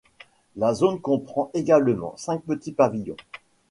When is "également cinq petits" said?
1.53-2.71